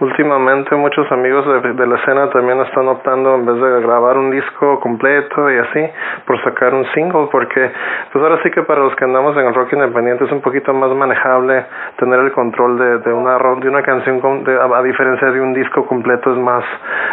[0.00, 4.30] últimamente muchos amigos de, de, la escena también están optando en vez de grabar un
[4.30, 5.90] disco completo y así
[6.26, 7.72] por sacar un single porque
[8.12, 10.72] pues ahora sí que para los que andamos en el rock independiente es un poquito
[10.74, 11.64] más manejable
[11.98, 15.40] tener el control de, de una de una canción con, de, a, a, diferencia de
[15.40, 16.64] un disco completo es más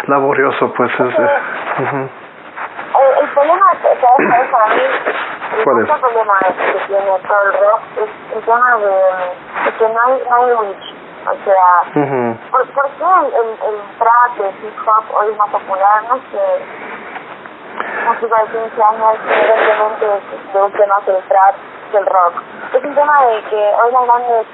[0.08, 2.08] laborioso pues es, es uh -huh.
[3.00, 4.82] el, el, problema que es para mí
[5.64, 5.90] ¿Cuál es?
[5.90, 10.36] el problema que tiene todo el rock es el tema de, que no hay, no
[10.36, 12.52] hay reach o sea, uh -huh.
[12.52, 16.04] ¿por, ¿por, qué el, el, el trap de hip hop hoy es más popular?
[16.10, 16.46] No sé.
[18.06, 20.22] Música de 15 años, evidentemente
[20.54, 21.56] le gusta más el trap
[21.92, 22.34] que el rock.
[22.74, 24.48] Es un tema de que hoy las grandes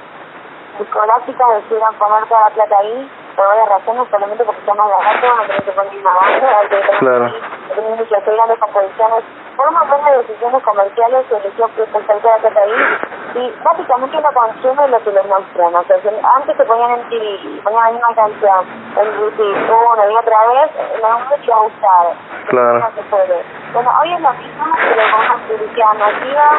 [0.78, 5.44] discográficas decidieron poner toda la plata ahí por varias razones, solamente porque más barato, no
[5.46, 7.34] tienen que poner una banda, hay que claro.
[7.74, 9.24] tienen que hacer grandes composiciones.
[9.60, 14.30] Un montón de decisiones comerciales se eligió que toda la plata ahí y básicamente uno
[14.34, 15.76] consume lo que les muestran.
[15.76, 15.98] O sea,
[16.36, 18.66] antes se ponían en TV y ponían la misma canción
[18.98, 22.08] en YouTube una y otra vez, no mucho a gustar.
[22.48, 22.80] Claro.
[22.80, 23.44] No se puede.
[23.74, 26.50] Bueno, hoy es lo mismo, pero con una publicidad masiva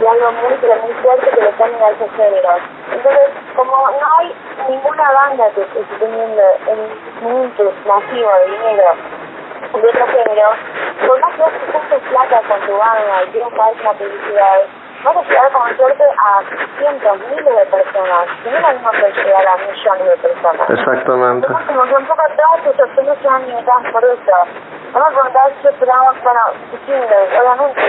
[0.00, 2.60] y algo muy, pero muy fuerte que le ponen a esos géneros.
[2.90, 4.34] Entonces, como no hay
[4.68, 6.42] ninguna banda que esté teniendo
[7.22, 8.92] un interés masivo de dinero
[9.72, 10.48] de otro género,
[11.06, 14.58] por más que vos juntes plata con tu banda y quieras pagar una publicidad,
[15.04, 16.40] vas a llegar con suerte a
[16.78, 18.26] cientos, miles de personas.
[18.44, 20.70] Y no es lo mismo que llegar a millones de personas.
[20.70, 21.46] Exactamente.
[21.46, 24.36] Entonces, como que un poco todas tus opciones van limitadas por eso.
[24.92, 26.40] Vamos a preguntar si esperamos, bueno,
[26.86, 27.82] single, obviamente,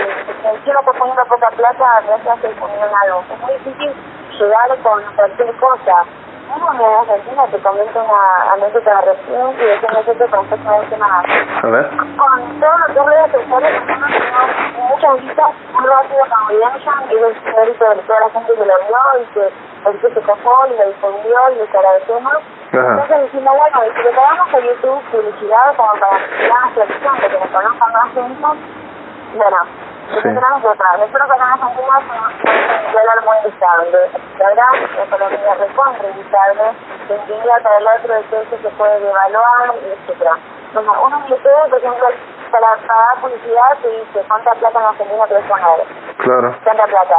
[0.64, 3.24] si uno está poniendo poca plata, no se hace poniendo algo.
[3.32, 3.94] Es muy difícil
[4.38, 6.04] llegar con cualquier cosa.
[6.48, 9.54] De Argentina te comento una anécdota y.
[11.62, 11.90] A ver.
[11.90, 12.94] Con todo lo que
[13.36, 14.10] nosotros tenemos
[14.88, 16.48] muchas vistas muy rápido con
[17.10, 17.14] y
[17.94, 19.52] de toda la gente que lo vio y que
[19.88, 22.36] el que se copó y lo difundió y les agradecemos.
[22.72, 26.18] Entonces dijimos, bueno, y si le pagamos a YouTube publicidad como para
[27.28, 28.46] que nos conozcan más gente,
[29.34, 29.56] bueno,
[30.08, 30.22] Sí.
[30.22, 34.10] tenemos que acá en Argentina somos un dólar muy estable.
[34.38, 36.62] La verdad, la economía recontra inestable.
[37.08, 40.32] De un día para el otro el precio se puede devaluar, etc.
[40.72, 42.06] Bueno, uno YouTube, por ejemplo,
[42.50, 45.84] para pagar publicidad te dice cuánta plata en Argentina puedes poner.
[46.18, 46.56] Claro.
[46.64, 47.18] Tanta plata.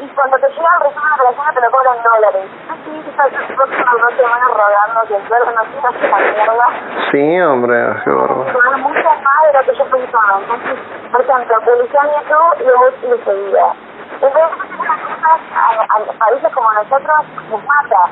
[0.00, 2.46] Y cuando te llega el resumen de operaciones te lo cobran dólares.
[2.70, 6.66] Así que estás el próximo dos semanas rogando que el no siga la mierda.
[7.10, 8.46] Sí, hombre, qué bárbaro.
[8.46, 10.38] Es mucho más de lo que yo pensaba.
[10.38, 10.78] Entonces,
[11.10, 13.66] por ejemplo, en YouTube y luego le seguía.
[14.14, 14.42] Entonces,
[14.78, 17.18] esas cosas a, países como nosotros
[17.50, 18.02] nos mata.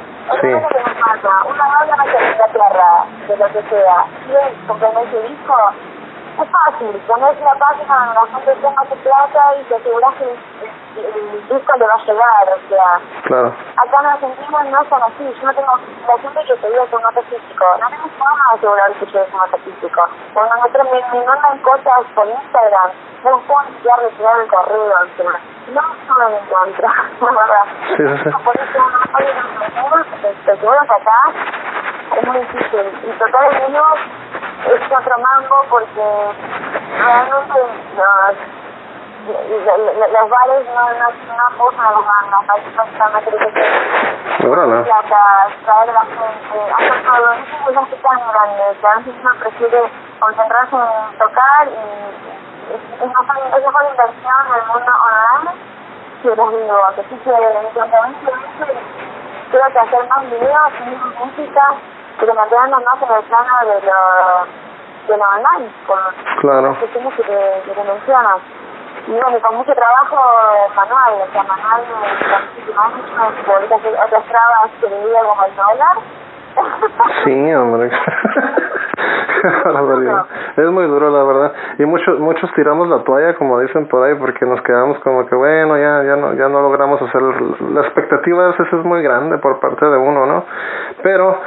[0.41, 0.49] Sí.
[0.51, 1.31] Es que nos mata.
[1.47, 4.07] Una novia no se la tierra, de lo que sea.
[4.27, 5.55] Y comprender ese disco,
[6.43, 7.03] es fácil.
[7.07, 11.73] Pones una página donde la gente tenga su plata y te aseguras que el, disco
[11.77, 12.47] le va a llegar.
[12.57, 13.55] O sea, Claro.
[13.77, 15.35] acá en Argentina no son así.
[15.41, 15.73] Yo no tengo
[16.07, 17.65] la gente que te diga que un moto físico.
[17.81, 20.03] No tengo forma de asegurar que yo es un moto físico.
[20.35, 22.91] Cuando nosotros me, me mandan cosas por Instagram,
[23.25, 24.95] no puedo ni siquiera retirar el correo.
[25.03, 25.41] O sea,
[25.73, 26.89] no suben en contra,
[27.21, 27.65] la verdad.
[27.97, 28.45] Sí, sí, sí.
[28.45, 30.05] Por eso no hay una
[30.45, 31.19] te aseguras acá,
[32.17, 32.87] es muy difícil.
[33.05, 33.85] Y total el mío
[34.67, 36.07] es otro mambo porque
[36.99, 37.59] realmente
[37.97, 38.56] los,
[39.27, 43.31] los bares no, no, no apoyan a las bandas, prácticamente
[44.39, 44.83] que Órale.
[44.83, 47.33] plata, traer la gente, hacer todo.
[47.33, 49.81] Eso es un tan grande, que a veces uno prefiere
[50.21, 55.51] concentrarse en tocar y es, mejor, es mejor inversión en el mundo online
[56.23, 58.15] que les digo, que sí que en cuanto a mí,
[59.51, 61.65] creo que hacer más videos, más música,
[62.19, 63.99] pero mantenernos más en el plano de lo,
[65.09, 65.73] de lo online,
[66.41, 66.69] Claro.
[66.69, 68.39] las cuestiones que que te mencionas.
[69.07, 70.17] Y bueno, con mucho trabajo
[70.75, 71.85] manual, o sea, manual
[72.97, 76.16] muchísimo hacer otras trabas que digo como el dólar.
[77.25, 77.91] Sí, hombre.
[80.57, 81.53] es muy duro la verdad.
[81.79, 85.35] Y muchos muchos tiramos la toalla como dicen por ahí porque nos quedamos como que
[85.35, 89.39] bueno ya ya no ya no logramos hacer la expectativa a veces es muy grande
[89.39, 90.45] por parte de uno no
[91.03, 91.39] pero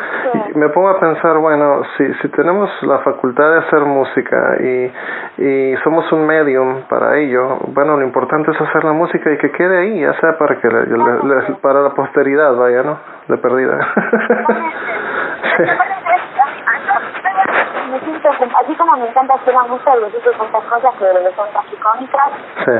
[0.56, 4.92] me pongo a pensar bueno si si tenemos la facultad de hacer música y
[5.38, 9.52] y somos un medium para ello bueno lo importante es hacer la música y que
[9.52, 10.70] quede ahí ya sea para que
[11.62, 13.80] para la posteridad vaya no de perdida
[17.90, 21.48] me siento, así como me encanta hacer la música y decir tantas cosas que son
[21.52, 22.30] casi cómicas,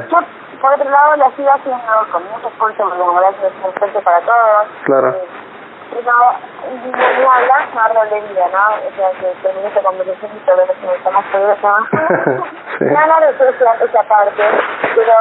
[0.10, 0.20] yo
[0.62, 4.02] por otro lado la sigo haciendo con mucho esfuerzo, porque como gracias es un esfuerzo
[4.02, 4.68] para todos.
[4.84, 5.16] Claro.
[5.92, 6.14] Pero
[6.86, 8.88] ni hablar no árbol de vida, ¿no?
[8.88, 11.56] O sea, que termine esta conversación y todo lo que me estamos poniendo
[12.80, 12.86] sí.
[12.86, 14.44] No, no, esa, esa parte,
[14.96, 15.14] pero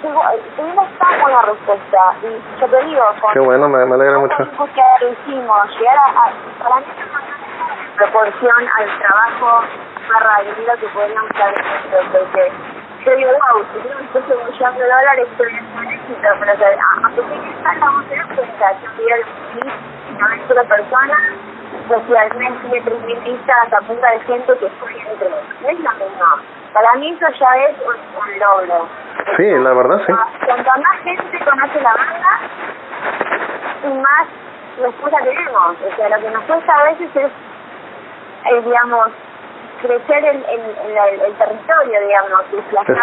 [0.00, 4.36] tuvimos tan buena respuesta y yo te digo con qué bueno me, me alegra mucho.
[4.36, 6.86] que hicimos llegar a, a para mí
[7.96, 9.64] proporción al trabajo
[10.44, 12.52] de vida que podríamos haber hecho porque
[13.04, 17.08] yo digo wow si puesto un millón de dólares sería un éxito pero sea, a
[17.10, 18.88] pesar de estar vamos a tener cuenta yo
[20.18, 21.16] no es una persona
[21.88, 25.68] pues si al mes tiene tres mil vistas apunta de gente que fue entre no
[25.68, 26.26] es lo mismo.
[26.72, 28.88] Para mí eso ya es un, un logro
[29.36, 30.12] Sí, la verdad, sí.
[30.46, 32.40] Cuanto más gente conoce la banda,
[33.84, 34.26] y más
[34.80, 35.76] respuesta tenemos.
[35.80, 37.30] O sea, lo que nos cuesta a veces es,
[38.44, 39.08] eh, digamos,
[39.80, 42.42] crecer el, el, el, el, territorio, digamos.
[42.52, 42.94] Exacto.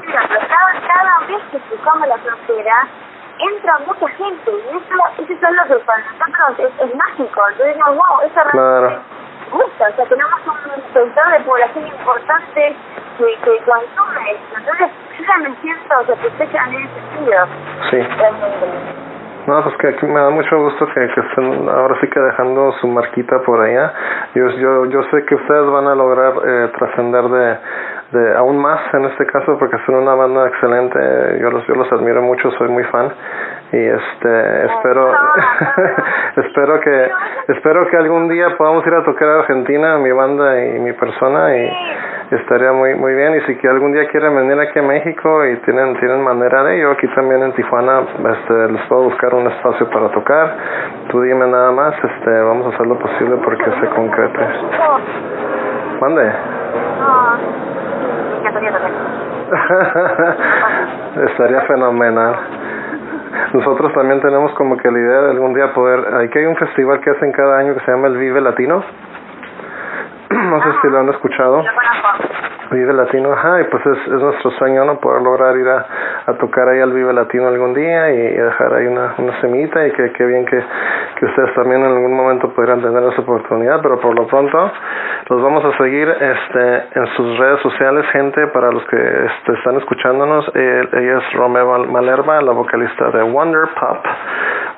[0.00, 2.86] Pero cada, cada vez que cruzamos la frontera,
[3.38, 7.40] entra mucha gente y eso, eso es lo que para nosotros es, es mágico.
[7.50, 9.02] Entonces, wow, eso realmente claro.
[9.50, 9.88] gusta.
[9.88, 12.76] O sea, tenemos un sector de población importante
[13.18, 14.36] que, que consume.
[14.56, 17.46] Entonces, yo ya me siento satisfecha en ese sentido.
[17.90, 17.98] Sí.
[19.46, 22.72] No, pues que aquí me da mucho gusto que, que estén ahora sí que dejando
[22.80, 23.92] su marquita por allá.
[24.34, 27.58] Yo, yo, yo sé que ustedes van a lograr eh, trascender de,
[28.12, 30.98] de aún más en este caso porque son una banda excelente.
[31.42, 33.12] Yo los, yo los admiro mucho, soy muy fan
[33.72, 35.12] y este espero
[36.36, 37.10] espero que
[37.48, 41.54] espero que algún día podamos ir a tocar a Argentina mi banda y mi persona
[41.54, 41.70] y
[42.30, 43.36] estaría muy muy bien.
[43.36, 46.78] Y si que algún día quieren venir aquí a México y tienen tienen manera de
[46.78, 50.56] ello aquí también en Tijuana este les puedo buscar un espacio para tocar.
[51.10, 54.48] Tú dime nada más este vamos a hacer lo posible porque se concrete.
[56.00, 56.32] Mande.
[61.30, 62.34] Estaría fenomenal.
[63.52, 66.56] Nosotros también tenemos como que la idea de algún día poder, hay que hay un
[66.56, 68.82] festival que hacen cada año que se llama el Vive Latino.
[70.30, 71.64] no sé si lo han escuchado.
[72.70, 74.98] Vive Latino, ajá, y pues es, es nuestro sueño, ¿no?
[74.98, 75.86] Poder lograr ir a,
[76.26, 79.92] a tocar ahí al Vive Latino algún día y, dejar ahí una, una semita y
[79.92, 80.62] que, que bien que,
[81.16, 84.72] que ustedes también en algún momento podrán tener esa oportunidad, pero por lo pronto
[85.28, 89.76] los vamos a seguir este, en sus redes sociales, gente, para los que este, están
[89.76, 90.50] escuchándonos.
[90.54, 94.04] ella es Romeo Malerva, la vocalista de Wonder Pop,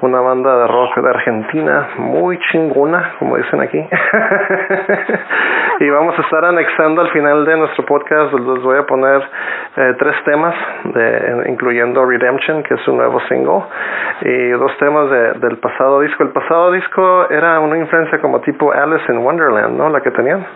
[0.03, 3.79] una banda de rock de Argentina muy chingona, como dicen aquí.
[5.81, 9.23] y vamos a estar anexando al final de nuestro podcast, les voy a poner
[9.77, 13.63] eh, tres temas, de, incluyendo Redemption, que es un nuevo single,
[14.23, 16.23] y dos temas de, del pasado disco.
[16.23, 19.91] El pasado disco era una influencia como tipo Alice in Wonderland, ¿no?
[19.91, 20.47] La que tenían.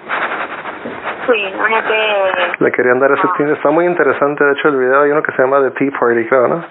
[1.26, 2.64] Sí, una que...
[2.64, 3.53] Le querían dar ese ah.
[3.53, 6.24] Está muy interesante, de hecho, el video hay uno que se llama The Tea Party,
[6.26, 6.64] creo, ¿no?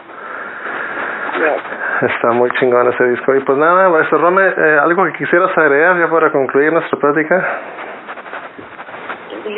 [2.02, 3.36] Está muy chingón ese disco.
[3.36, 7.46] Y pues nada, maestro Rome, eh, ¿algo que quisieras agregar ya para concluir nuestra plática?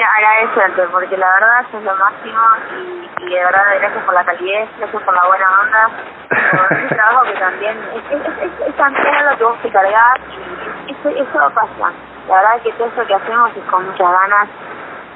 [0.04, 2.42] Agradecerte, porque la verdad es lo máximo
[2.72, 5.90] y, y de verdad gracias por la calidez, gracias por la buena onda,
[6.30, 10.20] por ese trabajo que también es, es, es, es, también lo que vos te cargas
[10.88, 11.92] y eso, eso pasa.
[12.28, 14.48] La verdad que todo eso que hacemos es con muchas ganas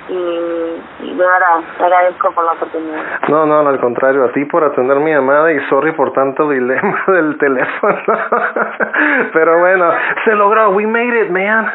[0.09, 3.01] y, verdad te agradezco por la oportunidad.
[3.29, 7.03] No, no, al contrario, a ti por atender mi llamada y sorry por tanto dilema
[7.07, 7.97] del teléfono.
[9.33, 9.91] Pero bueno,
[10.25, 11.65] se logró, we made it, man.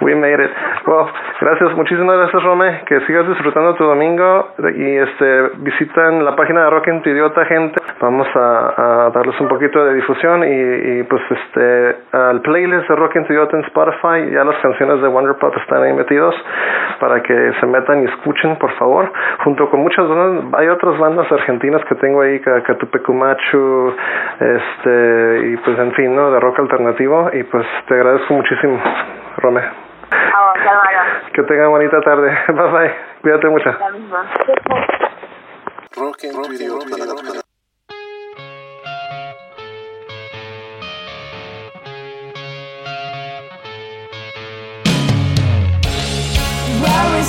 [0.00, 0.50] we made it.
[0.86, 1.06] Well,
[1.40, 6.70] gracias, muchísimas gracias, Rome, que sigas disfrutando tu domingo y este visitan la página de
[6.70, 7.80] Rock en tu Idiota, gente.
[8.00, 12.96] Vamos a, a darles un poquito de difusión y, y pues este al playlist de
[12.96, 16.34] Rock en tu Idiota en Spotify, ya las canciones de Wonder están ahí metidos
[17.00, 19.10] para que se metan y escuchen, por favor.
[19.44, 23.94] Junto con muchas bandas, hay otras bandas argentinas que tengo ahí, Catupecumachu,
[24.38, 26.30] este, y pues en fin, ¿no?
[26.30, 27.30] De rock alternativo.
[27.32, 28.80] Y pues te agradezco muchísimo,
[29.38, 29.62] Rome.
[31.32, 32.36] Que tengan bonita tarde.
[32.48, 32.94] Bye bye.
[33.22, 33.70] Cuídate mucho.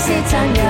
[0.04, 0.61] 是残忍。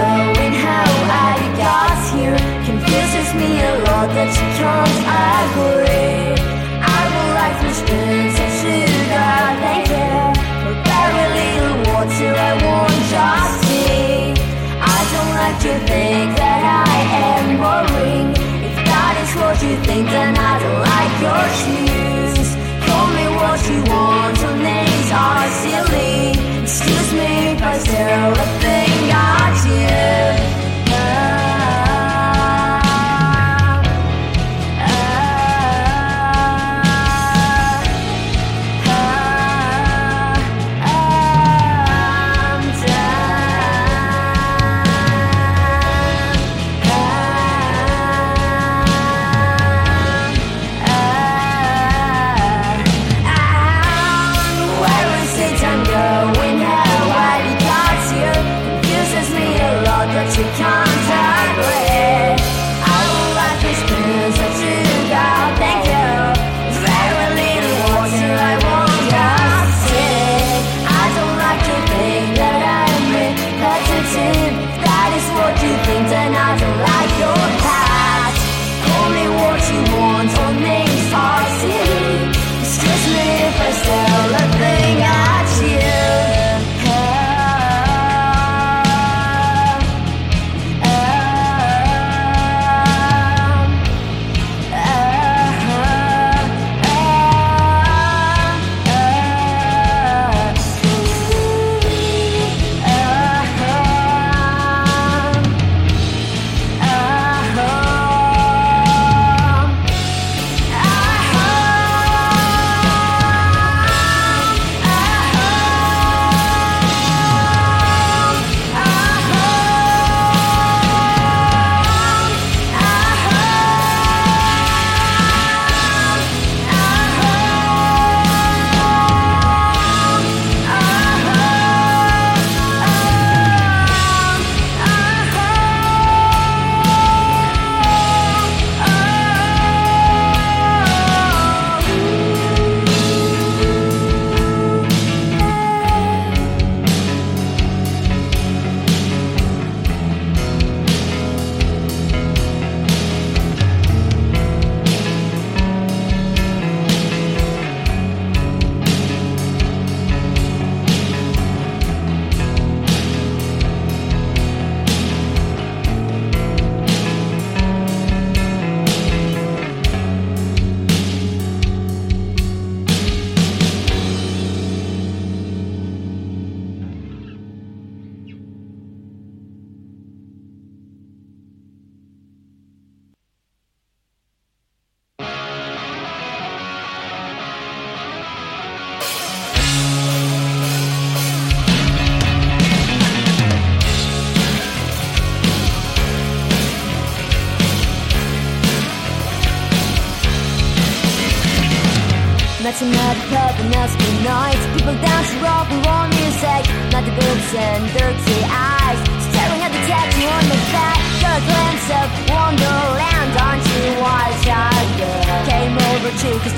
[202.82, 204.66] Another at the club and asking nights.
[204.74, 208.98] People dance to rock and roll music, not the boobs and dirty eyes.
[209.30, 213.38] Staring at the tattoo on the back, got a glimpse of Wonderland.
[213.38, 215.46] Aren't you wise, I girl?
[215.46, 216.52] Came over to the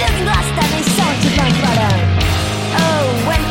[0.00, 2.00] looking glass, standing so to button.
[2.80, 3.41] Oh, when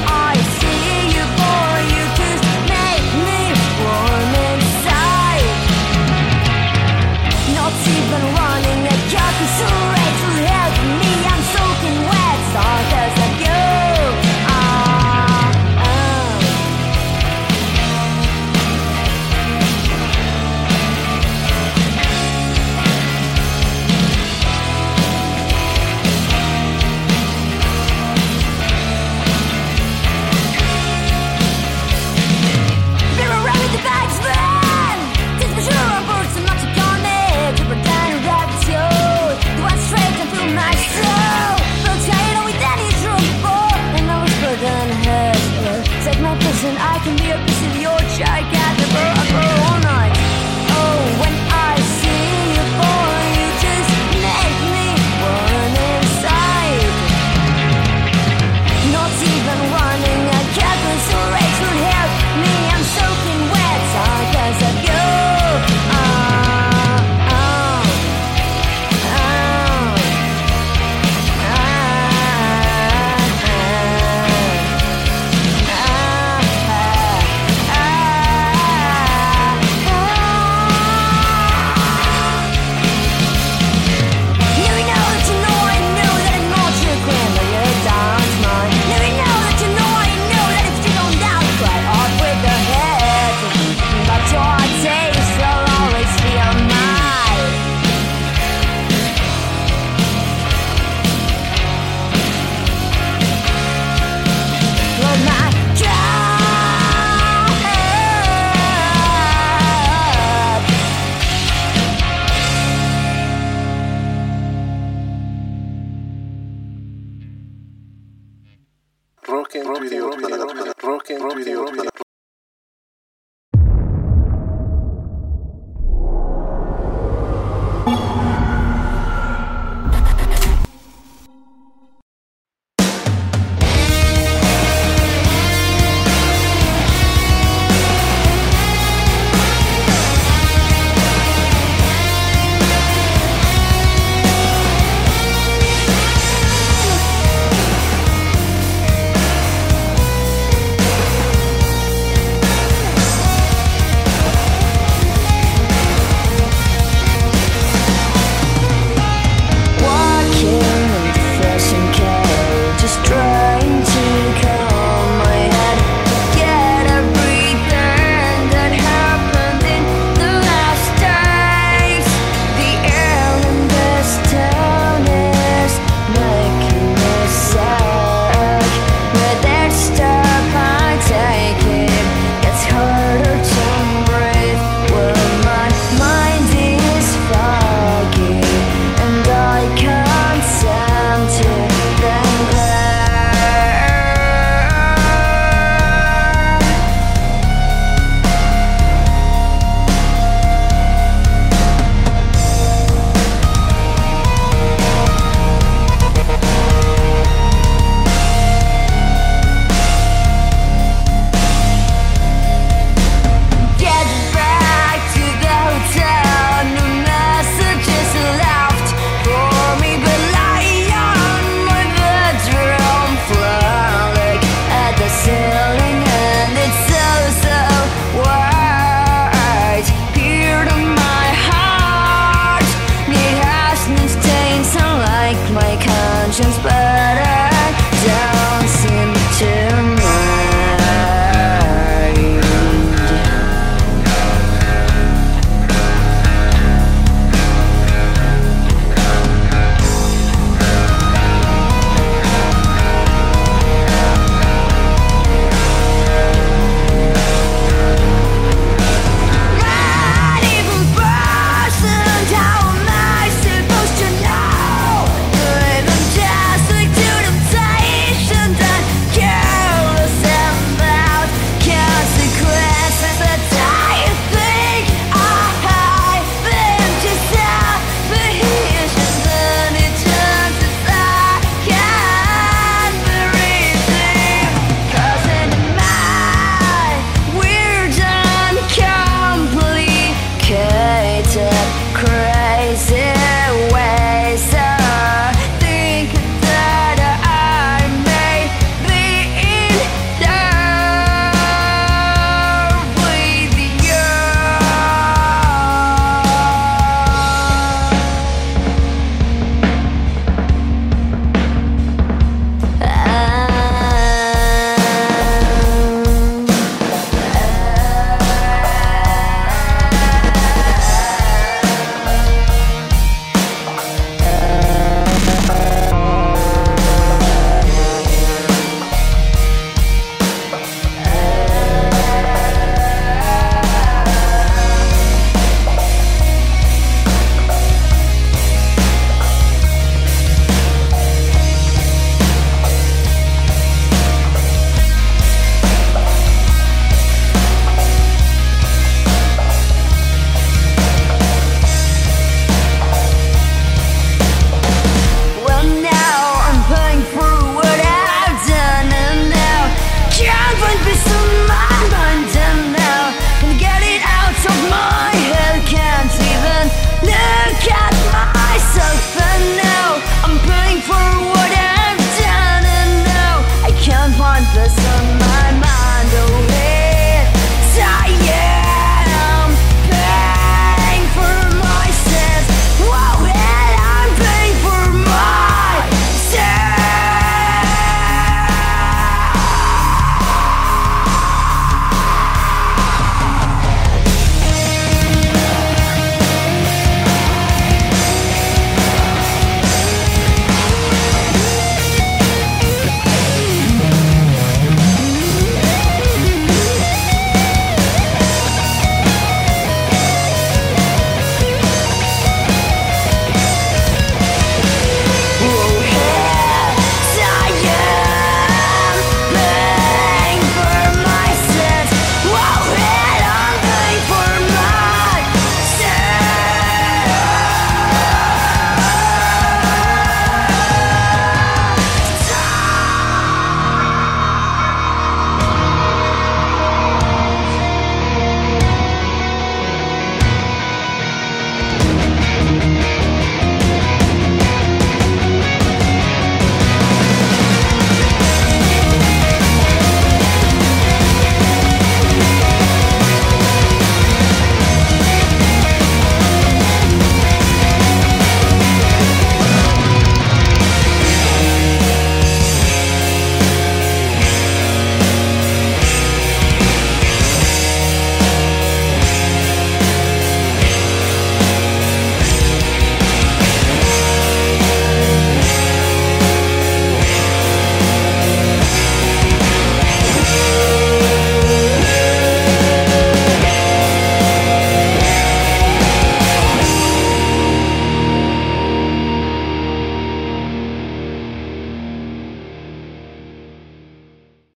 [47.32, 49.61] a piece your gigantic